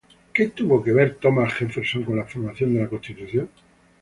¿Qué 0.33 0.47
tuvo 0.47 0.83
que 0.83 0.93
ver 0.93 1.19
Thomas 1.21 1.53
Jefferson 1.53 2.03
con 2.03 2.17
la 2.17 2.25
formación 2.25 2.73
de 2.73 2.81
la 2.81 2.89
Constitución? 2.89 3.47